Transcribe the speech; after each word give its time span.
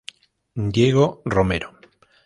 Diego 0.73 1.21
Romero. 1.25 1.69